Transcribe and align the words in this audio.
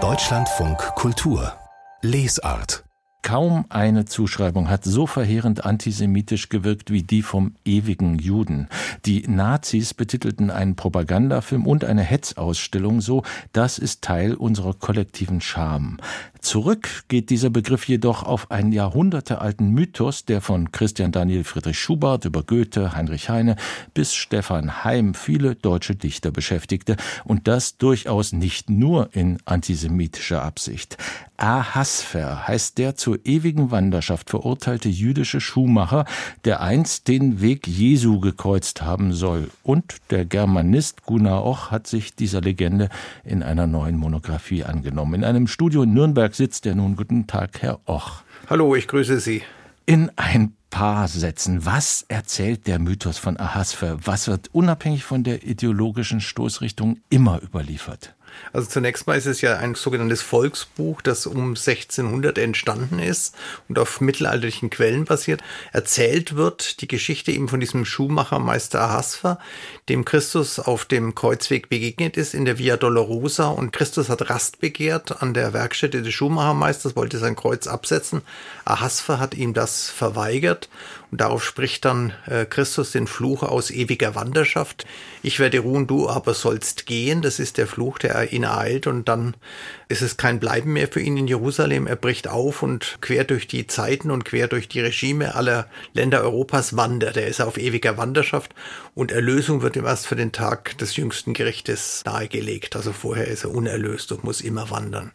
Deutschlandfunk 0.00 0.78
Kultur 0.94 1.54
Lesart 2.00 2.84
Kaum 3.22 3.64
eine 3.68 4.04
Zuschreibung 4.04 4.70
hat 4.70 4.84
so 4.84 5.08
verheerend 5.08 5.64
antisemitisch 5.64 6.48
gewirkt 6.48 6.92
wie 6.92 7.02
die 7.02 7.22
vom 7.22 7.56
ewigen 7.64 8.20
Juden. 8.20 8.68
Die 9.04 9.26
Nazis 9.26 9.94
betitelten 9.94 10.52
einen 10.52 10.76
Propagandafilm 10.76 11.66
und 11.66 11.84
eine 11.84 12.02
Hetzausstellung 12.02 13.00
so, 13.00 13.24
das 13.52 13.78
ist 13.78 14.02
Teil 14.02 14.34
unserer 14.34 14.74
kollektiven 14.74 15.40
Scham. 15.40 15.98
Zurück 16.48 17.04
geht 17.08 17.28
dieser 17.28 17.50
Begriff 17.50 17.86
jedoch 17.86 18.22
auf 18.22 18.50
einen 18.50 18.72
jahrhundertealten 18.72 19.68
Mythos, 19.68 20.24
der 20.24 20.40
von 20.40 20.72
Christian 20.72 21.12
Daniel 21.12 21.44
Friedrich 21.44 21.78
Schubert 21.78 22.24
über 22.24 22.42
Goethe, 22.42 22.94
Heinrich 22.94 23.28
Heine 23.28 23.56
bis 23.92 24.14
Stefan 24.14 24.82
Heim 24.82 25.12
viele 25.12 25.56
deutsche 25.56 25.94
Dichter 25.94 26.30
beschäftigte 26.30 26.96
und 27.24 27.48
das 27.48 27.76
durchaus 27.76 28.32
nicht 28.32 28.70
nur 28.70 29.10
in 29.12 29.36
antisemitischer 29.44 30.42
Absicht. 30.42 30.96
Ahasver 31.40 32.48
heißt 32.48 32.78
der 32.78 32.96
zur 32.96 33.24
ewigen 33.24 33.70
Wanderschaft 33.70 34.28
verurteilte 34.28 34.88
jüdische 34.88 35.40
Schuhmacher, 35.40 36.04
der 36.44 36.60
einst 36.60 37.06
den 37.06 37.40
Weg 37.40 37.68
Jesu 37.68 38.18
gekreuzt 38.18 38.82
haben 38.82 39.12
soll. 39.12 39.48
Und 39.62 39.98
der 40.10 40.24
Germanist 40.24 41.04
Gunnar 41.04 41.46
Och 41.46 41.70
hat 41.70 41.86
sich 41.86 42.16
dieser 42.16 42.40
Legende 42.40 42.88
in 43.22 43.44
einer 43.44 43.68
neuen 43.68 43.96
Monographie 43.96 44.64
angenommen. 44.64 45.14
In 45.14 45.24
einem 45.24 45.46
Studio 45.46 45.84
in 45.84 45.94
Nürnberg 45.94 46.34
sitzt 46.38 46.64
er 46.64 46.74
nun. 46.74 46.96
Guten 46.96 47.26
Tag, 47.26 47.60
Herr 47.60 47.80
Och. 47.86 48.22
Hallo, 48.48 48.74
ich 48.74 48.88
grüße 48.88 49.20
Sie. 49.20 49.42
In 49.84 50.10
ein 50.16 50.54
paar 50.70 51.08
Sätzen, 51.08 51.66
was 51.66 52.04
erzählt 52.08 52.66
der 52.66 52.78
Mythos 52.78 53.18
von 53.18 53.36
Ahasver? 53.38 53.98
Was 54.04 54.28
wird 54.28 54.48
unabhängig 54.54 55.04
von 55.04 55.24
der 55.24 55.42
ideologischen 55.42 56.20
Stoßrichtung 56.20 57.00
immer 57.10 57.42
überliefert? 57.42 58.14
Also 58.52 58.68
zunächst 58.68 59.06
mal 59.06 59.16
ist 59.16 59.26
es 59.26 59.40
ja 59.40 59.56
ein 59.58 59.74
sogenanntes 59.74 60.22
Volksbuch, 60.22 61.02
das 61.02 61.26
um 61.26 61.50
1600 61.50 62.38
entstanden 62.38 62.98
ist 62.98 63.34
und 63.68 63.78
auf 63.78 64.00
mittelalterlichen 64.00 64.70
Quellen 64.70 65.04
basiert. 65.04 65.42
Erzählt 65.72 66.36
wird 66.36 66.80
die 66.80 66.88
Geschichte 66.88 67.32
eben 67.32 67.48
von 67.48 67.60
diesem 67.60 67.84
Schuhmachermeister 67.84 68.80
Ahasver, 68.80 69.38
dem 69.88 70.04
Christus 70.04 70.58
auf 70.58 70.84
dem 70.84 71.14
Kreuzweg 71.14 71.68
begegnet 71.68 72.16
ist 72.16 72.34
in 72.34 72.44
der 72.44 72.58
Via 72.58 72.76
Dolorosa 72.76 73.48
und 73.48 73.72
Christus 73.72 74.08
hat 74.08 74.28
Rast 74.30 74.60
begehrt 74.60 75.22
an 75.22 75.34
der 75.34 75.52
Werkstätte 75.52 76.02
des 76.02 76.14
Schuhmachermeisters, 76.14 76.96
wollte 76.96 77.18
sein 77.18 77.36
Kreuz 77.36 77.66
absetzen. 77.66 78.22
Ahasver 78.64 79.18
hat 79.18 79.34
ihm 79.34 79.54
das 79.54 79.88
verweigert 79.88 80.68
und 81.10 81.20
darauf 81.20 81.44
spricht 81.44 81.84
dann 81.84 82.12
äh, 82.26 82.44
Christus 82.44 82.92
den 82.92 83.06
Fluch 83.06 83.42
aus 83.42 83.70
ewiger 83.70 84.14
Wanderschaft. 84.14 84.86
Ich 85.22 85.38
werde 85.38 85.60
ruhen, 85.60 85.86
du 85.86 86.08
aber 86.08 86.34
sollst 86.34 86.86
gehen. 86.86 87.22
Das 87.22 87.38
ist 87.38 87.56
der 87.56 87.66
Fluch, 87.66 87.98
der 87.98 88.16
ihn 88.24 88.44
ereilt. 88.44 88.86
Und 88.86 89.08
dann 89.08 89.34
ist 89.88 90.02
es 90.02 90.16
kein 90.16 90.38
Bleiben 90.38 90.72
mehr 90.72 90.88
für 90.88 91.00
ihn 91.00 91.16
in 91.16 91.26
Jerusalem. 91.26 91.86
Er 91.86 91.96
bricht 91.96 92.28
auf 92.28 92.62
und 92.62 92.98
quer 93.00 93.24
durch 93.24 93.48
die 93.48 93.66
Zeiten 93.66 94.10
und 94.10 94.24
quer 94.24 94.48
durch 94.48 94.68
die 94.68 94.80
Regime 94.80 95.34
aller 95.34 95.66
Länder 95.94 96.22
Europas 96.22 96.76
wandert. 96.76 97.16
Er 97.16 97.26
ist 97.26 97.40
auf 97.40 97.56
ewiger 97.56 97.96
Wanderschaft 97.96 98.54
und 98.94 99.12
Erlösung 99.12 99.62
wird 99.62 99.76
ihm 99.76 99.86
erst 99.86 100.06
für 100.06 100.16
den 100.16 100.32
Tag 100.32 100.76
des 100.78 100.96
jüngsten 100.96 101.32
Gerichtes 101.32 102.02
nahegelegt. 102.04 102.76
Also 102.76 102.92
vorher 102.92 103.28
ist 103.28 103.44
er 103.44 103.50
unerlöst 103.50 104.12
und 104.12 104.24
muss 104.24 104.40
immer 104.40 104.70
wandern. 104.70 105.12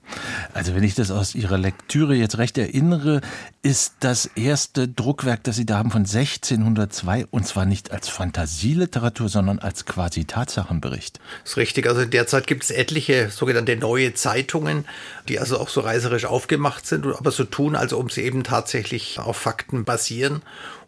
Also 0.53 0.73
wenn 0.73 0.83
ich 0.83 0.95
das 0.95 1.11
aus 1.11 1.35
Ihrer 1.35 1.57
Lektüre 1.57 2.15
jetzt 2.15 2.37
recht 2.37 2.57
erinnere, 2.57 3.21
ist 3.61 3.95
das 3.99 4.25
erste 4.35 4.87
Druckwerk, 4.87 5.43
das 5.43 5.55
Sie 5.55 5.65
da 5.65 5.77
haben, 5.77 5.91
von 5.91 6.01
1602 6.01 7.27
und 7.29 7.45
zwar 7.45 7.65
nicht 7.65 7.91
als 7.91 8.09
Fantasieliteratur, 8.09 9.29
sondern 9.29 9.59
als 9.59 9.85
quasi 9.85 10.25
Tatsachenbericht. 10.25 11.19
Das 11.43 11.51
ist 11.51 11.57
richtig. 11.57 11.87
Also 11.87 12.05
derzeit 12.05 12.47
gibt 12.47 12.63
es 12.63 12.71
etliche 12.71 12.92
sogenannte 13.29 13.75
neue 13.75 14.13
Zeitungen, 14.13 14.85
die 15.27 15.39
also 15.39 15.59
auch 15.59 15.69
so 15.69 15.81
reiserisch 15.81 16.25
aufgemacht 16.25 16.85
sind, 16.85 17.05
aber 17.05 17.31
so 17.31 17.43
tun, 17.43 17.75
als 17.75 17.93
ob 17.93 18.11
sie 18.11 18.23
eben 18.23 18.43
tatsächlich 18.43 19.19
auf 19.19 19.37
Fakten 19.37 19.85
basieren 19.85 20.41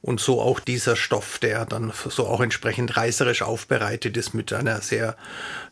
und 0.06 0.20
so 0.20 0.40
auch 0.40 0.60
dieser 0.60 0.96
Stoff, 0.96 1.40
der 1.40 1.66
dann 1.66 1.92
so 2.10 2.28
auch 2.28 2.40
entsprechend 2.40 2.96
reißerisch 2.96 3.42
aufbereitet 3.42 4.16
ist 4.18 4.36
mit 4.36 4.54
einer 4.54 4.82
sehr 4.82 5.16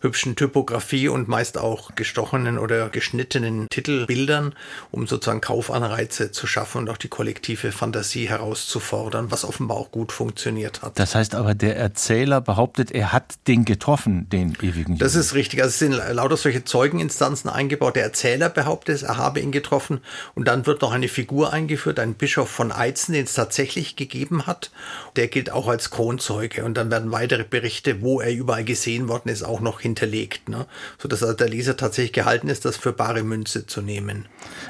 hübschen 0.01 0.35
Typografie 0.35 1.07
und 1.07 1.27
meist 1.27 1.59
auch 1.59 1.93
gestochenen 1.93 2.57
oder 2.57 2.89
geschnittenen 2.89 3.67
Titelbildern, 3.69 4.55
um 4.89 5.05
sozusagen 5.05 5.39
Kaufanreize 5.39 6.31
zu 6.31 6.47
schaffen 6.47 6.79
und 6.79 6.89
auch 6.89 6.97
die 6.97 7.09
kollektive 7.09 7.71
Fantasie 7.71 8.27
herauszufordern, 8.27 9.29
was 9.29 9.45
offenbar 9.45 9.77
auch 9.77 9.91
gut 9.91 10.11
funktioniert 10.11 10.81
hat. 10.81 10.97
Das 10.97 11.13
heißt 11.13 11.35
aber, 11.35 11.53
der 11.53 11.77
Erzähler 11.77 12.41
behauptet, 12.41 12.89
er 12.89 13.13
hat 13.13 13.35
den 13.47 13.65
getroffen, 13.65 14.27
den 14.31 14.57
ewigen. 14.63 14.97
Das 14.97 15.13
ist 15.13 15.35
richtig. 15.35 15.61
Also 15.61 15.69
es 15.69 15.79
sind 15.79 15.93
lauter 16.23 16.37
solche 16.37 16.63
Zeugeninstanzen 16.63 17.49
eingebaut. 17.49 17.97
Der 17.97 18.03
Erzähler 18.03 18.49
behauptet, 18.49 19.03
er 19.03 19.17
habe 19.17 19.41
ihn 19.41 19.51
getroffen 19.51 19.99
und 20.35 20.47
dann 20.47 20.65
wird 20.65 20.81
noch 20.81 20.93
eine 20.93 21.09
Figur 21.09 21.51
eingeführt, 21.51 21.99
ein 21.99 22.13
Bischof 22.13 22.49
von 22.49 22.71
Eizen, 22.71 23.13
den 23.13 23.25
es 23.25 23.33
tatsächlich 23.33 23.97
gegeben 23.97 24.47
hat. 24.47 24.71
Der 25.17 25.27
gilt 25.27 25.51
auch 25.51 25.67
als 25.67 25.89
Kronzeuge 25.89 26.63
und 26.63 26.75
dann 26.75 26.89
werden 26.89 27.11
weitere 27.11 27.43
Berichte, 27.43 28.01
wo 28.01 28.21
er 28.21 28.31
überall 28.33 28.63
gesehen 28.63 29.09
worden 29.09 29.27
ist, 29.29 29.43
auch 29.43 29.59
noch 29.59 29.81
hinterlegt, 29.81 30.47
ne? 30.47 30.65
sodass 30.97 31.23
also 31.23 31.35
der 31.35 31.49
Leser 31.49 31.75
tatsächlich 31.75 32.13
gehalten 32.13 32.47
ist, 32.47 32.63
das 32.63 32.77
für 32.77 32.93
bare 32.93 33.23
Münze 33.23 33.67
zu 33.67 33.81
nehmen. 33.81 34.25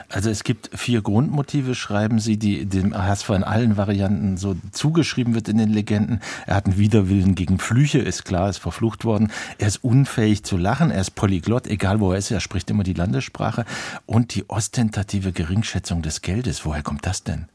Also 0.09 0.31
es 0.31 0.43
gibt 0.43 0.71
vier 0.73 1.03
Grundmotive, 1.03 1.75
schreiben 1.75 2.19
Sie, 2.19 2.37
die 2.37 2.65
dem 2.65 2.93
Ahasver 2.93 3.35
in 3.35 3.43
allen 3.43 3.77
Varianten 3.77 4.37
so 4.37 4.55
zugeschrieben 4.71 5.35
wird 5.35 5.49
in 5.49 5.59
den 5.59 5.69
Legenden. 5.69 6.21
Er 6.47 6.55
hat 6.55 6.65
einen 6.65 6.79
Widerwillen 6.79 7.35
gegen 7.35 7.59
Flüche, 7.59 7.99
ist 7.99 8.25
klar, 8.25 8.49
ist 8.49 8.57
verflucht 8.57 9.05
worden. 9.05 9.31
Er 9.59 9.67
ist 9.67 9.83
unfähig 9.83 10.43
zu 10.43 10.57
lachen, 10.57 10.89
er 10.89 11.01
ist 11.01 11.11
Polyglott, 11.43 11.67
egal 11.67 11.99
wo 11.99 12.11
er 12.11 12.17
ist, 12.17 12.31
er 12.31 12.39
spricht 12.39 12.69
immer 12.69 12.83
die 12.83 12.93
Landessprache. 12.93 13.65
Und 14.05 14.33
die 14.35 14.49
ostentative 14.49 15.31
Geringschätzung 15.31 16.01
des 16.01 16.21
Geldes, 16.21 16.65
woher 16.65 16.83
kommt 16.83 17.05
das 17.05 17.23
denn? 17.23 17.47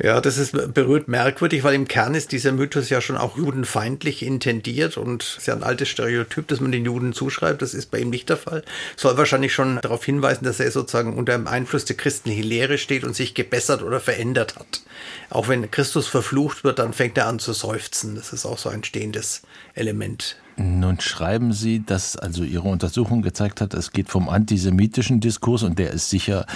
Ja, 0.00 0.20
das 0.20 0.38
ist 0.38 0.52
berührt 0.74 1.08
merkwürdig, 1.08 1.64
weil 1.64 1.74
im 1.74 1.88
Kern 1.88 2.14
ist 2.14 2.30
dieser 2.30 2.52
Mythos 2.52 2.88
ja 2.88 3.00
schon 3.00 3.16
auch 3.16 3.36
judenfeindlich 3.36 4.22
intendiert 4.22 4.96
und 4.96 5.24
es 5.24 5.38
ist 5.38 5.46
ja 5.48 5.54
ein 5.54 5.64
altes 5.64 5.88
Stereotyp, 5.88 6.46
das 6.46 6.60
man 6.60 6.70
den 6.70 6.84
Juden 6.84 7.12
zuschreibt. 7.12 7.62
Das 7.62 7.74
ist 7.74 7.90
bei 7.90 7.98
ihm 7.98 8.10
nicht 8.10 8.28
der 8.28 8.36
Fall. 8.36 8.62
Soll 8.94 9.16
wahrscheinlich 9.16 9.52
schon 9.52 9.80
darauf 9.80 10.04
hinweisen, 10.04 10.44
dass 10.44 10.60
er 10.60 10.70
sozusagen 10.70 11.16
unter 11.16 11.32
dem 11.32 11.48
Einfluss 11.48 11.84
der 11.84 11.96
christlichen 11.96 12.44
Lehre 12.44 12.78
steht 12.78 13.02
und 13.02 13.16
sich 13.16 13.34
gebessert 13.34 13.82
oder 13.82 13.98
verändert 13.98 14.54
hat. 14.54 14.82
Auch 15.30 15.48
wenn 15.48 15.68
Christus 15.68 16.06
verflucht 16.06 16.62
wird, 16.62 16.78
dann 16.78 16.92
fängt 16.92 17.18
er 17.18 17.26
an 17.26 17.40
zu 17.40 17.52
seufzen. 17.52 18.14
Das 18.14 18.32
ist 18.32 18.46
auch 18.46 18.58
so 18.58 18.68
ein 18.68 18.84
stehendes 18.84 19.42
Element 19.74 20.36
nun 20.58 21.00
schreiben 21.00 21.52
Sie, 21.52 21.84
dass 21.84 22.16
also 22.16 22.42
Ihre 22.42 22.68
Untersuchung 22.68 23.22
gezeigt 23.22 23.60
hat, 23.60 23.74
es 23.74 23.92
geht 23.92 24.08
vom 24.08 24.28
antisemitischen 24.28 25.20
Diskurs 25.20 25.62
und 25.62 25.78
der 25.78 25.92
ist 25.92 26.10
sicher 26.10 26.46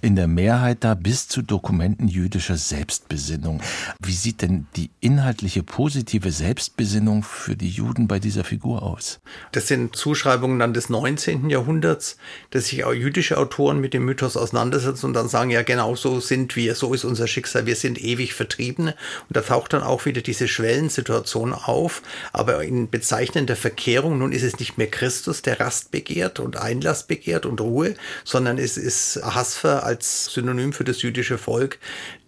in 0.00 0.16
der 0.16 0.26
Mehrheit 0.26 0.78
da 0.80 0.94
bis 0.94 1.28
zu 1.28 1.42
Dokumenten 1.42 2.08
jüdischer 2.08 2.56
Selbstbesinnung. 2.56 3.62
Wie 4.02 4.14
sieht 4.14 4.42
denn 4.42 4.66
die 4.74 4.90
inhaltliche 5.00 5.62
positive 5.62 6.32
Selbstbesinnung 6.32 7.22
für 7.22 7.54
die 7.54 7.68
Juden 7.68 8.08
bei 8.08 8.18
dieser 8.18 8.42
Figur 8.42 8.82
aus? 8.82 9.20
Das 9.52 9.68
sind 9.68 9.94
Zuschreibungen 9.94 10.58
dann 10.58 10.74
des 10.74 10.90
19. 10.90 11.48
Jahrhunderts, 11.48 12.16
dass 12.50 12.66
sich 12.66 12.84
auch 12.84 12.92
jüdische 12.92 13.38
Autoren 13.38 13.80
mit 13.80 13.94
dem 13.94 14.04
Mythos 14.04 14.36
auseinandersetzen 14.36 15.06
und 15.06 15.14
dann 15.14 15.28
sagen, 15.28 15.50
ja 15.50 15.62
genau 15.62 15.94
so 15.94 16.18
sind 16.18 16.56
wir, 16.56 16.74
so 16.74 16.92
ist 16.94 17.04
unser 17.04 17.28
Schicksal, 17.28 17.66
wir 17.66 17.76
sind 17.76 18.02
ewig 18.02 18.34
Vertriebene. 18.34 18.96
Und 19.28 19.36
da 19.36 19.42
taucht 19.42 19.72
dann 19.72 19.82
auch 19.82 20.04
wieder 20.04 20.20
diese 20.20 20.48
Schwellensituation 20.48 21.52
auf, 21.52 22.02
aber 22.32 22.64
in 22.64 22.90
bezeichnender 22.90 23.51
der 23.52 23.56
Verkehrung. 23.58 24.16
Nun 24.16 24.32
ist 24.32 24.44
es 24.44 24.58
nicht 24.58 24.78
mehr 24.78 24.86
Christus, 24.86 25.42
der 25.42 25.60
Rast 25.60 25.90
begehrt 25.90 26.40
und 26.40 26.56
Einlass 26.56 27.06
begehrt 27.06 27.44
und 27.44 27.60
Ruhe, 27.60 27.94
sondern 28.24 28.56
es 28.56 28.78
ist 28.78 29.22
Ahasver 29.22 29.84
als 29.84 30.32
Synonym 30.32 30.72
für 30.72 30.84
das 30.84 31.02
jüdische 31.02 31.36
Volk, 31.36 31.78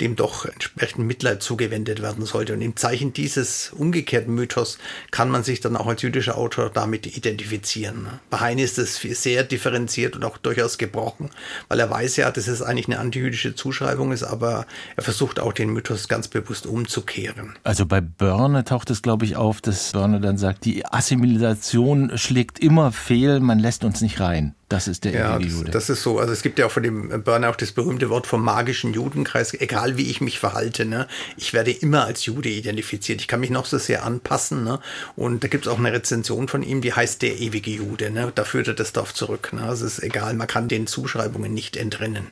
dem 0.02 0.16
doch 0.16 0.44
entsprechend 0.44 1.06
Mitleid 1.06 1.42
zugewendet 1.42 2.02
werden 2.02 2.26
sollte. 2.26 2.52
Und 2.52 2.60
im 2.60 2.76
Zeichen 2.76 3.14
dieses 3.14 3.72
umgekehrten 3.72 4.34
Mythos 4.34 4.76
kann 5.12 5.30
man 5.30 5.44
sich 5.44 5.60
dann 5.60 5.76
auch 5.76 5.86
als 5.86 6.02
jüdischer 6.02 6.36
Autor 6.36 6.68
damit 6.68 7.16
identifizieren. 7.16 8.08
Bei 8.28 8.40
Heine 8.40 8.62
ist 8.62 8.78
es 8.78 8.96
sehr 8.96 9.44
differenziert 9.44 10.16
und 10.16 10.24
auch 10.24 10.36
durchaus 10.36 10.76
gebrochen, 10.76 11.30
weil 11.68 11.80
er 11.80 11.88
weiß 11.88 12.16
ja, 12.16 12.30
dass 12.30 12.48
es 12.48 12.60
eigentlich 12.60 12.86
eine 12.86 12.98
antijüdische 12.98 13.54
Zuschreibung 13.54 14.12
ist, 14.12 14.24
aber 14.24 14.66
er 14.96 15.02
versucht 15.02 15.40
auch 15.40 15.54
den 15.54 15.70
Mythos 15.70 16.06
ganz 16.06 16.28
bewusst 16.28 16.66
umzukehren. 16.66 17.54
Also 17.64 17.86
bei 17.86 18.02
Börne 18.02 18.64
taucht 18.64 18.90
es, 18.90 19.00
glaube 19.00 19.24
ich, 19.24 19.36
auf, 19.36 19.62
dass 19.62 19.92
Börne 19.92 20.20
dann 20.20 20.36
sagt, 20.36 20.66
die 20.66 20.84
Assimilation 20.84 21.13
Assimilation 21.14 22.18
schlägt 22.18 22.58
immer 22.58 22.90
fehl, 22.90 23.38
man 23.38 23.60
lässt 23.60 23.84
uns 23.84 24.00
nicht 24.00 24.18
rein. 24.18 24.56
Das 24.68 24.88
ist 24.88 25.04
der 25.04 25.12
ja, 25.12 25.36
ewige 25.36 25.50
Jude. 25.50 25.70
Das, 25.70 25.86
das 25.86 25.98
ist 25.98 26.02
so. 26.02 26.18
Also 26.18 26.32
es 26.32 26.42
gibt 26.42 26.58
ja 26.58 26.66
auch 26.66 26.70
von 26.70 26.82
dem 26.82 27.22
Burner 27.22 27.50
auch 27.50 27.56
das 27.56 27.72
berühmte 27.72 28.08
Wort 28.10 28.26
vom 28.26 28.42
magischen 28.42 28.94
Judenkreis. 28.94 29.54
Egal 29.54 29.96
wie 29.96 30.10
ich 30.10 30.20
mich 30.20 30.38
verhalte, 30.38 30.84
ne, 30.84 31.06
ich 31.36 31.52
werde 31.52 31.70
immer 31.70 32.04
als 32.04 32.24
Jude 32.26 32.48
identifiziert. 32.48 33.20
Ich 33.20 33.28
kann 33.28 33.40
mich 33.40 33.50
noch 33.50 33.66
so 33.66 33.78
sehr 33.78 34.04
anpassen. 34.04 34.64
Ne? 34.64 34.80
Und 35.16 35.44
da 35.44 35.48
gibt 35.48 35.66
es 35.66 35.72
auch 35.72 35.78
eine 35.78 35.92
Rezension 35.92 36.48
von 36.48 36.62
ihm, 36.62 36.80
die 36.80 36.92
heißt 36.92 37.22
der 37.22 37.38
ewige 37.38 37.70
Jude. 37.70 38.10
Ne? 38.10 38.32
Da 38.34 38.44
führt 38.44 38.68
er 38.68 38.74
das 38.74 38.92
Dorf 38.92 39.14
zurück. 39.14 39.52
Ne? 39.52 39.62
Also 39.62 39.86
es 39.86 39.98
ist 39.98 40.04
egal, 40.04 40.34
man 40.34 40.46
kann 40.46 40.68
den 40.68 40.86
Zuschreibungen 40.86 41.52
nicht 41.52 41.76
entrinnen. 41.76 42.28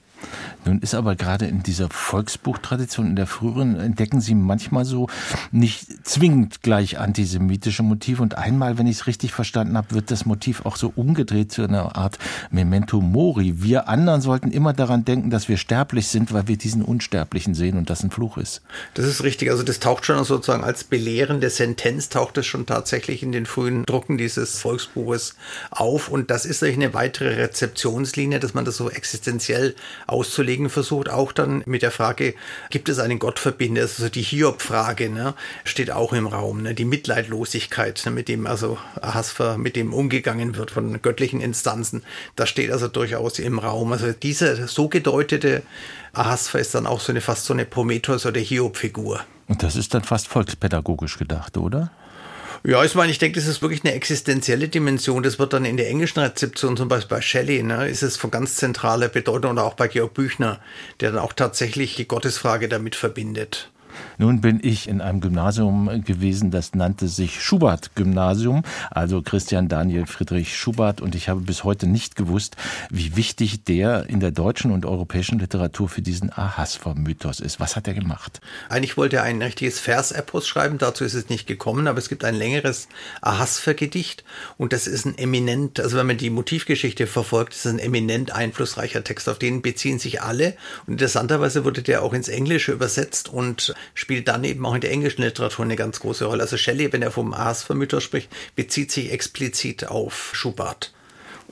Nun 0.64 0.78
ist 0.78 0.94
aber 0.94 1.16
gerade 1.16 1.46
in 1.46 1.62
dieser 1.62 1.88
Volksbuchtradition, 1.90 3.08
in 3.08 3.16
der 3.16 3.26
früheren, 3.26 3.78
entdecken 3.78 4.20
Sie 4.20 4.34
manchmal 4.34 4.84
so 4.84 5.08
nicht 5.50 6.06
zwingend 6.06 6.62
gleich 6.62 6.98
antisemitische 6.98 7.82
Motive. 7.82 8.22
Und 8.22 8.38
einmal, 8.38 8.78
wenn 8.78 8.86
ich 8.86 9.00
es 9.00 9.06
richtig 9.06 9.32
verstanden 9.32 9.76
habe, 9.76 9.90
wird 9.92 10.10
das 10.10 10.24
Motiv 10.24 10.64
auch 10.64 10.76
so 10.76 10.92
umgedreht 10.94 11.50
zu 11.50 11.64
einer 11.64 11.96
Art 11.96 12.18
Memento 12.50 13.00
Mori. 13.00 13.62
Wir 13.62 13.88
anderen 13.88 14.20
sollten 14.20 14.50
immer 14.50 14.72
daran 14.72 15.04
denken, 15.04 15.30
dass 15.30 15.48
wir 15.48 15.56
sterblich 15.56 16.08
sind, 16.08 16.32
weil 16.32 16.48
wir 16.48 16.56
diesen 16.56 16.82
Unsterblichen 16.82 17.54
sehen 17.54 17.76
und 17.76 17.90
das 17.90 18.02
ein 18.02 18.10
Fluch 18.10 18.36
ist. 18.36 18.62
Das 18.94 19.06
ist 19.06 19.22
richtig. 19.22 19.50
Also 19.50 19.62
das 19.62 19.80
taucht 19.80 20.06
schon 20.06 20.22
sozusagen 20.24 20.64
als 20.64 20.84
belehrende 20.84 21.50
Sentenz, 21.50 22.08
taucht 22.08 22.38
es 22.38 22.46
schon 22.46 22.66
tatsächlich 22.66 23.22
in 23.22 23.32
den 23.32 23.46
frühen 23.46 23.84
Drucken 23.84 24.18
dieses 24.18 24.58
Volksbuches 24.58 25.36
auf. 25.70 26.08
Und 26.08 26.30
das 26.30 26.44
ist 26.44 26.62
eine 26.62 26.94
weitere 26.94 27.34
Rezeptionslinie, 27.34 28.40
dass 28.40 28.54
man 28.54 28.64
das 28.64 28.76
so 28.76 28.90
existenziell 28.90 29.74
auszulegen 30.06 30.70
versucht, 30.70 31.08
auch 31.08 31.32
dann 31.32 31.62
mit 31.66 31.82
der 31.82 31.90
Frage, 31.90 32.34
gibt 32.70 32.88
es 32.88 32.98
einen 32.98 33.18
Gottverbinder? 33.18 33.82
Also 33.82 34.08
die 34.08 34.22
Hiob-Frage 34.22 35.08
ne, 35.10 35.34
steht 35.64 35.90
auch 35.90 36.12
im 36.12 36.26
Raum, 36.26 36.62
ne, 36.62 36.74
die 36.74 36.84
Mitleidlosigkeit, 36.84 38.02
ne, 38.04 38.12
mit 38.12 38.28
dem 38.28 38.46
also 38.46 38.78
Ahasver, 39.00 39.58
mit 39.58 39.76
dem 39.76 39.92
umgegangen 39.92 40.56
wird 40.56 40.70
von 40.70 41.00
göttlichen 41.02 41.40
Instanzen, 41.40 42.02
das 42.36 42.48
steht 42.48 42.70
also 42.70 42.88
durchaus 42.88 43.38
im 43.38 43.58
Raum. 43.58 43.92
Also 43.92 44.12
diese 44.12 44.66
so 44.68 44.88
gedeutete 44.88 45.62
Ahasver 46.12 46.58
ist 46.58 46.74
dann 46.74 46.86
auch 46.86 47.00
so 47.00 47.12
eine 47.12 47.20
fast 47.20 47.44
so 47.44 47.54
eine 47.54 47.64
Prometheus- 47.64 48.26
oder 48.26 48.40
Hiob-Figur. 48.40 49.20
Und 49.48 49.62
das 49.62 49.76
ist 49.76 49.94
dann 49.94 50.02
fast 50.04 50.28
volkspädagogisch 50.28 51.18
gedacht, 51.18 51.56
oder? 51.56 51.90
Ja, 52.64 52.84
ich 52.84 52.94
meine, 52.94 53.10
ich 53.10 53.18
denke, 53.18 53.40
das 53.40 53.48
ist 53.48 53.60
wirklich 53.60 53.82
eine 53.82 53.92
existenzielle 53.92 54.68
Dimension. 54.68 55.24
Das 55.24 55.40
wird 55.40 55.52
dann 55.52 55.64
in 55.64 55.76
der 55.76 55.88
englischen 55.88 56.20
Rezeption, 56.20 56.76
zum 56.76 56.86
Beispiel 56.86 57.16
bei 57.16 57.20
Shelley, 57.20 57.64
ne, 57.64 57.88
ist 57.88 58.02
es 58.02 58.16
von 58.16 58.30
ganz 58.30 58.54
zentraler 58.54 59.08
Bedeutung 59.08 59.52
oder 59.52 59.64
auch 59.64 59.74
bei 59.74 59.88
Georg 59.88 60.14
Büchner, 60.14 60.60
der 61.00 61.10
dann 61.10 61.20
auch 61.20 61.32
tatsächlich 61.32 61.96
die 61.96 62.06
Gottesfrage 62.06 62.68
damit 62.68 62.94
verbindet. 62.94 63.71
Nun 64.18 64.40
bin 64.40 64.60
ich 64.62 64.88
in 64.88 65.00
einem 65.00 65.20
Gymnasium 65.20 66.04
gewesen, 66.04 66.50
das 66.50 66.74
nannte 66.74 67.08
sich 67.08 67.42
Schubert-Gymnasium, 67.42 68.62
also 68.90 69.22
Christian 69.22 69.68
Daniel 69.68 70.06
Friedrich 70.06 70.56
Schubert. 70.56 71.00
Und 71.00 71.14
ich 71.14 71.28
habe 71.28 71.40
bis 71.40 71.64
heute 71.64 71.86
nicht 71.86 72.16
gewusst, 72.16 72.56
wie 72.90 73.16
wichtig 73.16 73.64
der 73.64 74.08
in 74.08 74.20
der 74.20 74.30
deutschen 74.30 74.70
und 74.70 74.86
europäischen 74.86 75.38
Literatur 75.38 75.88
für 75.88 76.02
diesen 76.02 76.30
Ahasver-Mythos 76.32 77.40
ist. 77.40 77.60
Was 77.60 77.76
hat 77.76 77.88
er 77.88 77.94
gemacht? 77.94 78.40
Eigentlich 78.68 78.96
wollte 78.96 79.16
er 79.16 79.22
ein 79.22 79.42
richtiges 79.42 79.78
Versepos 79.78 80.46
schreiben, 80.46 80.78
dazu 80.78 81.04
ist 81.04 81.14
es 81.14 81.28
nicht 81.28 81.46
gekommen, 81.46 81.86
aber 81.86 81.98
es 81.98 82.08
gibt 82.08 82.24
ein 82.24 82.34
längeres 82.34 82.88
Ahasver-Gedicht 83.20 84.24
und 84.58 84.72
das 84.72 84.86
ist 84.86 85.04
ein 85.06 85.18
eminent, 85.18 85.80
also 85.80 85.96
wenn 85.96 86.06
man 86.06 86.16
die 86.16 86.30
Motivgeschichte 86.30 87.06
verfolgt, 87.06 87.54
ist 87.54 87.66
es 87.66 87.72
ein 87.72 87.78
eminent 87.78 88.32
einflussreicher 88.32 89.04
Text, 89.04 89.28
auf 89.28 89.38
den 89.38 89.62
beziehen 89.62 89.98
sich 89.98 90.22
alle. 90.22 90.54
Und 90.86 90.94
interessanterweise 90.94 91.64
wurde 91.64 91.82
der 91.82 92.02
auch 92.02 92.12
ins 92.12 92.28
Englische 92.28 92.72
übersetzt 92.72 93.28
und 93.28 93.74
spielt 93.94 94.28
dann 94.28 94.44
eben 94.44 94.64
auch 94.66 94.74
in 94.74 94.80
der 94.80 94.90
englischen 94.90 95.22
Literatur 95.22 95.64
eine 95.64 95.76
ganz 95.76 96.00
große 96.00 96.24
Rolle. 96.24 96.42
Also 96.42 96.56
Shelley, 96.56 96.92
wenn 96.92 97.02
er 97.02 97.10
vom 97.10 97.34
Aasvermüter 97.34 98.00
spricht, 98.00 98.30
bezieht 98.56 98.92
sich 98.92 99.12
explizit 99.12 99.86
auf 99.86 100.30
Schubert. 100.34 100.92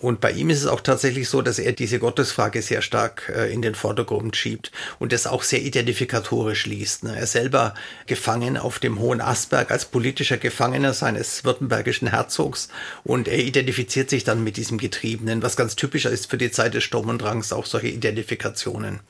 Und 0.00 0.22
bei 0.22 0.32
ihm 0.32 0.48
ist 0.48 0.62
es 0.62 0.66
auch 0.66 0.80
tatsächlich 0.80 1.28
so, 1.28 1.42
dass 1.42 1.58
er 1.58 1.72
diese 1.72 1.98
Gottesfrage 1.98 2.62
sehr 2.62 2.80
stark 2.80 3.30
äh, 3.36 3.52
in 3.52 3.60
den 3.60 3.74
Vordergrund 3.74 4.34
schiebt 4.34 4.72
und 4.98 5.12
das 5.12 5.26
auch 5.26 5.42
sehr 5.42 5.60
identifikatorisch 5.60 6.64
liest. 6.64 7.04
Ne? 7.04 7.14
Er 7.14 7.26
selber 7.26 7.74
gefangen 8.06 8.56
auf 8.56 8.78
dem 8.78 8.98
Hohen 8.98 9.20
Asberg 9.20 9.70
als 9.70 9.84
politischer 9.84 10.38
Gefangener 10.38 10.94
seines 10.94 11.44
württembergischen 11.44 12.08
Herzogs 12.08 12.68
und 13.04 13.28
er 13.28 13.38
identifiziert 13.40 14.08
sich 14.08 14.24
dann 14.24 14.42
mit 14.42 14.56
diesem 14.56 14.78
Getriebenen, 14.78 15.42
was 15.42 15.56
ganz 15.56 15.76
typischer 15.76 16.10
ist 16.10 16.30
für 16.30 16.38
die 16.38 16.50
Zeit 16.50 16.72
des 16.72 16.82
Sturm 16.82 17.10
und 17.10 17.20
Drangs, 17.20 17.52
auch 17.52 17.66
solche 17.66 17.88
Identifikationen. 17.88 19.00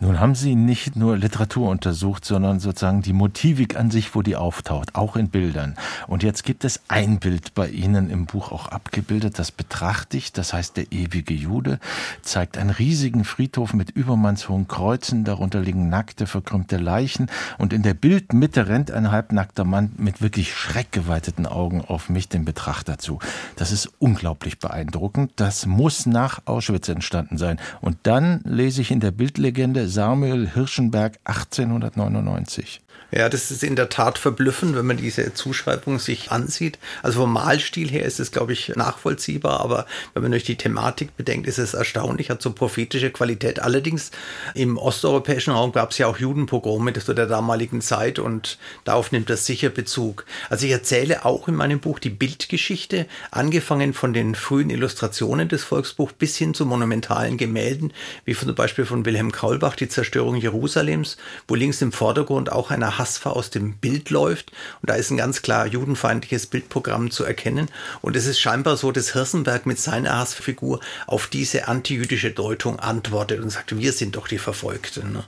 Nun 0.00 0.20
haben 0.20 0.36
Sie 0.36 0.54
nicht 0.54 0.94
nur 0.94 1.16
Literatur 1.16 1.68
untersucht, 1.68 2.24
sondern 2.24 2.60
sozusagen 2.60 3.02
die 3.02 3.12
Motivik 3.12 3.76
an 3.76 3.90
sich, 3.90 4.14
wo 4.14 4.22
die 4.22 4.36
auftaucht, 4.36 4.94
auch 4.94 5.16
in 5.16 5.28
Bildern. 5.28 5.74
Und 6.06 6.22
jetzt 6.22 6.44
gibt 6.44 6.64
es 6.64 6.80
ein 6.86 7.18
Bild 7.18 7.54
bei 7.54 7.68
Ihnen 7.68 8.08
im 8.08 8.26
Buch 8.26 8.52
auch 8.52 8.68
abgebildet, 8.68 9.40
das 9.40 9.50
betrachte 9.50 10.16
ich, 10.16 10.32
das 10.32 10.52
heißt 10.52 10.76
der 10.76 10.92
ewige 10.92 11.34
Jude, 11.34 11.80
zeigt 12.22 12.58
einen 12.58 12.70
riesigen 12.70 13.24
Friedhof 13.24 13.74
mit 13.74 13.90
übermannshohen 13.90 14.68
Kreuzen, 14.68 15.24
darunter 15.24 15.60
liegen 15.60 15.88
nackte, 15.88 16.26
verkrümmte 16.26 16.76
Leichen 16.76 17.26
und 17.58 17.72
in 17.72 17.82
der 17.82 17.94
Bildmitte 17.94 18.68
rennt 18.68 18.92
ein 18.92 19.10
halbnackter 19.10 19.64
Mann 19.64 19.90
mit 19.96 20.22
wirklich 20.22 20.54
schreckgeweiteten 20.54 21.46
Augen 21.46 21.84
auf 21.84 22.08
mich, 22.08 22.28
den 22.28 22.44
Betrachter, 22.44 22.98
zu. 22.98 23.18
Das 23.56 23.72
ist 23.72 23.90
unglaublich 23.98 24.58
beeindruckend. 24.60 25.32
Das 25.36 25.66
muss 25.66 26.06
nach 26.06 26.40
Auschwitz 26.44 26.88
entstanden 26.88 27.38
sein. 27.38 27.58
Und 27.80 27.96
dann 28.04 28.40
lese 28.44 28.80
ich 28.80 28.90
in 28.90 29.00
der 29.00 29.10
Bildlegende, 29.10 29.87
Samuel 29.88 30.50
Hirschenberg 30.52 31.18
1899. 31.24 32.80
Ja, 33.10 33.30
das 33.30 33.50
ist 33.50 33.64
in 33.64 33.74
der 33.74 33.88
Tat 33.88 34.18
verblüffend, 34.18 34.76
wenn 34.76 34.84
man 34.84 34.98
diese 34.98 35.32
Zuschreibung 35.32 35.98
sich 35.98 36.30
ansieht. 36.30 36.78
Also 37.02 37.20
vom 37.20 37.32
Malstil 37.32 37.88
her 37.88 38.04
ist 38.04 38.20
es, 38.20 38.32
glaube 38.32 38.52
ich, 38.52 38.68
nachvollziehbar, 38.76 39.60
aber 39.60 39.86
wenn 40.12 40.22
man 40.22 40.32
durch 40.32 40.44
die 40.44 40.56
Thematik 40.56 41.16
bedenkt, 41.16 41.48
ist 41.48 41.58
es 41.58 41.72
erstaunlich, 41.72 42.28
hat 42.28 42.42
so 42.42 42.52
prophetische 42.52 43.10
Qualität. 43.10 43.60
Allerdings 43.60 44.10
im 44.54 44.76
osteuropäischen 44.76 45.54
Raum 45.54 45.72
gab 45.72 45.92
es 45.92 45.98
ja 45.98 46.06
auch 46.06 46.18
Judenpogrome 46.18 46.92
zu 46.92 47.14
der 47.14 47.26
damaligen 47.26 47.80
Zeit 47.80 48.18
und 48.18 48.58
darauf 48.84 49.10
nimmt 49.10 49.30
das 49.30 49.46
sicher 49.46 49.70
Bezug. 49.70 50.26
Also 50.50 50.66
ich 50.66 50.72
erzähle 50.72 51.24
auch 51.24 51.48
in 51.48 51.54
meinem 51.54 51.80
Buch 51.80 52.00
die 52.00 52.10
Bildgeschichte, 52.10 53.06
angefangen 53.30 53.94
von 53.94 54.12
den 54.12 54.34
frühen 54.34 54.68
Illustrationen 54.68 55.48
des 55.48 55.64
Volksbuchs 55.64 56.12
bis 56.12 56.36
hin 56.36 56.52
zu 56.52 56.66
monumentalen 56.66 57.38
Gemälden, 57.38 57.94
wie 58.26 58.34
zum 58.34 58.54
Beispiel 58.54 58.84
von 58.84 59.06
Wilhelm 59.06 59.32
Kaulbach, 59.32 59.76
die 59.76 59.88
Zerstörung 59.88 60.36
Jerusalems, 60.36 61.16
wo 61.46 61.54
links 61.54 61.80
im 61.80 61.92
Vordergrund 61.92 62.52
auch 62.52 62.70
Hasfer 62.98 63.36
aus 63.36 63.50
dem 63.50 63.74
Bild 63.74 64.10
läuft. 64.10 64.52
Und 64.82 64.90
da 64.90 64.94
ist 64.94 65.10
ein 65.10 65.16
ganz 65.16 65.42
klar 65.42 65.66
judenfeindliches 65.66 66.46
Bildprogramm 66.46 67.10
zu 67.10 67.24
erkennen. 67.24 67.68
Und 68.00 68.16
es 68.16 68.26
ist 68.26 68.40
scheinbar 68.40 68.76
so, 68.76 68.92
dass 68.92 69.12
Hirsenberg 69.12 69.66
mit 69.66 69.78
seiner 69.78 70.18
Hassfigur 70.18 70.80
auf 71.06 71.28
diese 71.28 71.68
antijüdische 71.68 72.30
Deutung 72.30 72.78
antwortet 72.80 73.40
und 73.40 73.50
sagt, 73.50 73.76
wir 73.76 73.92
sind 73.92 74.16
doch 74.16 74.28
die 74.28 74.38
Verfolgten. 74.38 75.12
Ne? 75.12 75.24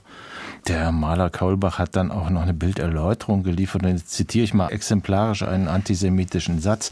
Der 0.67 0.91
Maler 0.91 1.31
Kaulbach 1.31 1.79
hat 1.79 1.95
dann 1.95 2.11
auch 2.11 2.29
noch 2.29 2.43
eine 2.43 2.53
Bilderläuterung 2.53 3.43
geliefert. 3.43 3.83
Und 3.83 3.89
jetzt 3.89 4.11
zitiere 4.11 4.43
ich 4.43 4.53
mal 4.53 4.69
exemplarisch 4.69 5.41
einen 5.41 5.67
antisemitischen 5.67 6.59
Satz. 6.59 6.91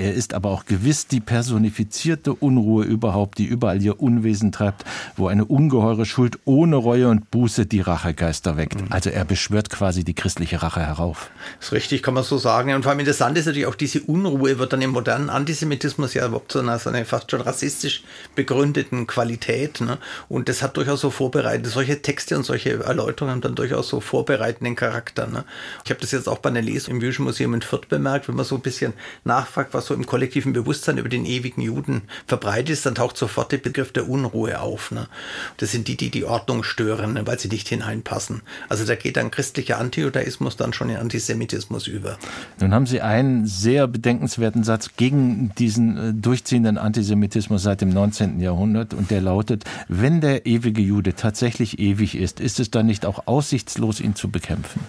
Er 0.00 0.14
ist 0.14 0.32
aber 0.32 0.48
auch 0.48 0.64
gewiss 0.64 1.08
die 1.08 1.20
personifizierte 1.20 2.32
Unruhe 2.32 2.84
überhaupt, 2.84 3.36
die 3.36 3.44
überall 3.44 3.82
ihr 3.82 4.00
Unwesen 4.00 4.50
treibt, 4.50 4.84
wo 5.14 5.28
eine 5.28 5.44
ungeheure 5.44 6.06
Schuld 6.06 6.38
ohne 6.46 6.76
Reue 6.76 7.08
und 7.08 7.30
Buße 7.30 7.66
die 7.66 7.82
Rachegeister 7.82 8.56
weckt. 8.56 8.80
Mhm. 8.80 8.86
Also 8.88 9.10
er 9.10 9.26
beschwört 9.26 9.68
quasi 9.68 10.02
die 10.02 10.14
christliche 10.14 10.62
Rache 10.62 10.80
herauf. 10.80 11.30
Das 11.58 11.66
ist 11.66 11.72
richtig, 11.72 12.02
kann 12.02 12.14
man 12.14 12.24
so 12.24 12.38
sagen. 12.38 12.72
Und 12.72 12.82
vor 12.82 12.92
allem 12.92 13.00
interessant 13.00 13.36
ist 13.36 13.44
natürlich 13.44 13.66
auch 13.66 13.74
diese 13.74 14.00
Unruhe 14.00 14.58
wird 14.58 14.72
dann 14.72 14.80
im 14.80 14.88
modernen 14.88 15.28
Antisemitismus 15.28 16.14
ja 16.14 16.26
überhaupt 16.26 16.52
zu 16.52 16.60
einer, 16.60 16.78
so 16.78 16.88
einer 16.88 17.04
fast 17.04 17.30
schon 17.30 17.42
rassistisch 17.42 18.02
begründeten 18.34 19.06
Qualität. 19.06 19.82
Ne? 19.82 19.98
Und 20.30 20.48
das 20.48 20.62
hat 20.62 20.78
durchaus 20.78 21.02
so 21.02 21.10
vorbereitet, 21.10 21.66
solche 21.66 22.00
Texte 22.00 22.38
und 22.38 22.44
solche 22.44 22.82
Erläuterungen 22.82 23.34
haben 23.34 23.40
dann 23.42 23.54
durchaus 23.54 23.88
so 23.88 24.00
vorbereitenden 24.00 24.76
Charakter. 24.76 25.26
Ne? 25.26 25.44
Ich 25.84 25.90
habe 25.90 26.00
das 26.00 26.10
jetzt 26.10 26.26
auch 26.26 26.38
bei 26.38 26.48
einer 26.48 26.62
Lesung 26.62 26.94
im 26.94 27.02
Jüdischen 27.02 27.26
Museum 27.26 27.52
in 27.52 27.60
Fürth 27.60 27.90
bemerkt, 27.90 28.28
wenn 28.28 28.36
man 28.36 28.46
so 28.46 28.54
ein 28.54 28.62
bisschen 28.62 28.94
nachfragt, 29.24 29.74
was 29.74 29.89
so 29.90 29.94
im 29.94 30.06
kollektiven 30.06 30.52
Bewusstsein 30.52 30.98
über 30.98 31.08
den 31.08 31.26
ewigen 31.26 31.62
Juden 31.62 32.02
verbreitet 32.28 32.70
ist, 32.70 32.86
dann 32.86 32.94
taucht 32.94 33.16
sofort 33.16 33.50
der 33.50 33.58
Begriff 33.58 33.90
der 33.90 34.08
Unruhe 34.08 34.60
auf. 34.60 34.92
Ne? 34.92 35.08
Das 35.56 35.72
sind 35.72 35.88
die, 35.88 35.96
die 35.96 36.10
die 36.10 36.24
Ordnung 36.24 36.62
stören, 36.62 37.14
ne? 37.14 37.26
weil 37.26 37.40
sie 37.40 37.48
nicht 37.48 37.68
hineinpassen. 37.68 38.42
Also 38.68 38.84
da 38.84 38.94
geht 38.94 39.16
dann 39.16 39.32
christlicher 39.32 39.78
Antijudaismus 39.78 40.56
dann 40.56 40.72
schon 40.72 40.90
in 40.90 40.96
Antisemitismus 40.96 41.88
über. 41.88 42.18
Nun 42.60 42.72
haben 42.72 42.86
Sie 42.86 43.00
einen 43.00 43.46
sehr 43.46 43.88
bedenkenswerten 43.88 44.62
Satz 44.62 44.90
gegen 44.96 45.52
diesen 45.58 45.96
äh, 45.96 46.14
durchziehenden 46.14 46.78
Antisemitismus 46.78 47.64
seit 47.64 47.80
dem 47.80 47.90
19. 47.90 48.38
Jahrhundert 48.38 48.94
und 48.94 49.10
der 49.10 49.20
lautet, 49.20 49.64
wenn 49.88 50.20
der 50.20 50.46
ewige 50.46 50.82
Jude 50.82 51.14
tatsächlich 51.16 51.80
ewig 51.80 52.16
ist, 52.16 52.38
ist 52.38 52.60
es 52.60 52.70
dann 52.70 52.86
nicht 52.86 53.04
auch 53.04 53.26
aussichtslos, 53.26 53.98
ihn 53.98 54.14
zu 54.14 54.30
bekämpfen? 54.30 54.80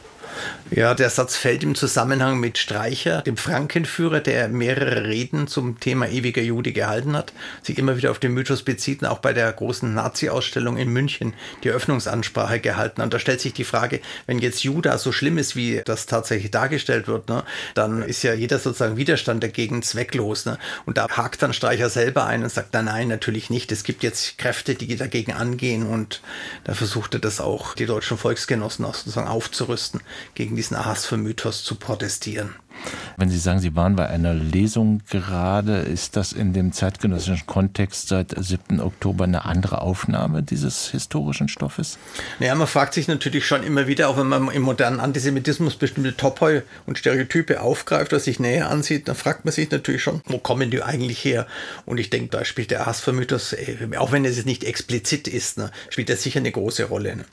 Ja, 0.74 0.94
der 0.94 1.10
Satz 1.10 1.36
fällt 1.36 1.64
im 1.64 1.76
Zusammenhang 1.76 2.40
mit 2.40 2.58
Streicher, 2.58 3.22
dem 3.24 3.36
Frankenführer, 3.36 4.22
der 4.22 4.48
mehrere 4.48 5.04
Reden 5.04 5.48
zum 5.48 5.82
Thema 5.82 6.08
ewiger 6.08 6.42
Jude 6.42 6.72
gehalten 6.72 7.18
hat, 7.18 7.34
sich 7.62 7.78
immer 7.78 7.98
wieder 7.98 8.10
auf 8.10 8.20
den 8.20 8.32
Mythos 8.32 8.64
bezieht 8.64 9.02
und 9.02 9.10
auch 9.10 9.20
bei 9.20 9.34
der 9.34 9.52
großen 9.52 9.94
Nazi-Ausstellung 9.94 10.78
in 10.78 10.88
München 10.88 11.34
die 11.66 11.72
Öffnungsansprache 11.72 12.62
gehalten. 12.62 13.02
Und 13.02 13.14
da 13.14 13.20
stellt 13.20 13.42
sich 13.42 13.52
die 13.52 13.66
Frage, 13.66 14.00
wenn 14.28 14.40
jetzt 14.40 14.64
Judas 14.64 15.04
so 15.04 15.12
schlimm 15.12 15.38
ist, 15.38 15.58
wie 15.58 15.82
das 15.84 16.06
tatsächlich 16.06 16.52
dargestellt 16.52 17.10
wird, 17.10 17.28
ne, 17.28 17.44
dann 17.74 18.02
ist 18.02 18.24
ja 18.24 18.34
jeder 18.34 18.58
sozusagen 18.58 18.96
Widerstand 18.96 19.44
dagegen 19.44 19.82
zwecklos. 19.82 20.46
Ne? 20.46 20.58
Und 20.86 20.98
da 20.98 21.10
hakt 21.10 21.42
dann 21.42 21.52
Streicher 21.52 21.90
selber 21.90 22.26
ein 22.26 22.44
und 22.44 22.50
sagt, 22.50 22.74
nein, 22.74 22.86
nein, 22.86 23.10
natürlich 23.10 23.50
nicht. 23.50 23.74
Es 23.74 23.84
gibt 23.84 24.04
jetzt 24.04 24.38
Kräfte, 24.38 24.76
die 24.76 24.96
dagegen 24.96 25.34
angehen 25.34 25.86
und 25.86 26.22
da 26.64 26.74
versuchte 26.74 27.20
das 27.20 27.42
auch 27.42 27.76
die 27.76 27.88
deutschen 27.88 28.18
Volksgenossen 28.18 28.86
auch 28.86 28.96
sozusagen 28.96 29.28
aufzurüsten 29.28 30.00
gegen 30.36 30.56
die 30.56 30.62
diesen 30.62 30.78
Ahasver-Mythos 30.78 31.64
zu 31.64 31.76
protestieren. 31.76 32.56
Wenn 33.18 33.30
Sie 33.30 33.38
sagen, 33.38 33.60
Sie 33.60 33.76
waren 33.76 33.96
bei 33.96 34.08
einer 34.08 34.34
Lesung 34.34 35.02
gerade, 35.10 35.78
ist 35.78 36.16
das 36.16 36.34
in 36.34 36.54
dem 36.54 36.72
zeitgenössischen 36.72 37.46
Kontext 37.46 38.08
seit 38.08 38.34
7. 38.38 38.80
Oktober 38.80 39.26
eine 39.26 39.46
andere 39.46 39.82
Aufnahme 39.82 40.44
dieses 40.44 40.90
historischen 40.90 41.48
Stoffes? 41.48 41.98
Naja, 42.40 42.56
man 42.56 42.68
fragt 42.68 42.94
sich 42.94 43.08
natürlich 43.08 43.46
schon 43.46 43.64
immer 43.64 43.88
wieder, 43.88 44.10
auch 44.10 44.18
wenn 44.18 44.28
man 44.28 44.50
im 44.52 44.64
modernen 44.64 45.00
Antisemitismus 45.00 45.76
bestimmte 45.76 46.16
Topoi 46.16 46.64
und 46.86 46.98
Stereotype 46.98 47.62
aufgreift 47.62 48.14
oder 48.14 48.20
sich 48.20 48.40
näher 48.40 48.70
ansieht, 48.70 49.08
dann 49.08 49.16
fragt 49.16 49.46
man 49.46 49.52
sich 49.54 49.70
natürlich 49.70 50.02
schon, 50.02 50.22
wo 50.26 50.38
kommen 50.38 50.72
die 50.72 50.82
eigentlich 50.82 51.24
her? 51.24 51.48
Und 51.86 52.00
ich 52.00 52.10
denke, 52.10 52.30
da 52.30 52.46
spielt 52.46 52.72
der 52.72 52.88
Ahasver-Mythos, 52.88 53.54
äh, 53.54 53.78
auch 53.98 54.12
wenn 54.12 54.26
es 54.26 54.38
jetzt 54.38 54.46
nicht 54.46 54.64
explizit 54.64 55.28
ist, 55.28 55.58
ne, 55.58 55.72
spielt 55.90 56.10
er 56.10 56.18
sicher 56.18 56.40
eine 56.40 56.52
große 56.52 56.86
Rolle. 56.86 57.18
Ne? 57.18 57.26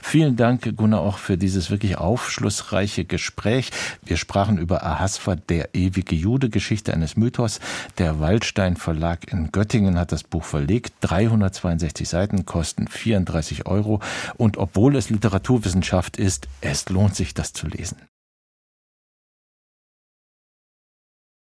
Vielen 0.00 0.36
Dank, 0.36 0.76
Gunnar, 0.76 1.00
auch 1.00 1.18
für 1.18 1.36
dieses 1.36 1.70
wirklich 1.70 1.98
aufschlussreiche 1.98 3.04
Gespräch. 3.04 3.70
Wir 4.04 4.16
sprachen 4.16 4.58
über 4.58 4.82
Ahasver, 4.88 5.36
der 5.36 5.74
ewige 5.74 6.16
Jude, 6.16 6.48
Geschichte 6.50 6.92
eines 6.92 7.16
Mythos. 7.16 7.60
Der 7.98 8.20
Waldstein 8.20 8.76
Verlag 8.76 9.30
in 9.32 9.52
Göttingen 9.52 9.98
hat 9.98 10.12
das 10.12 10.24
Buch 10.24 10.44
verlegt. 10.44 10.94
362 11.00 12.08
Seiten 12.08 12.46
kosten 12.46 12.88
34 12.88 13.66
Euro. 13.66 14.00
Und 14.36 14.56
obwohl 14.56 14.96
es 14.96 15.10
Literaturwissenschaft 15.10 16.16
ist, 16.16 16.48
es 16.60 16.88
lohnt 16.88 17.14
sich, 17.14 17.34
das 17.34 17.52
zu 17.52 17.66
lesen. 17.66 18.07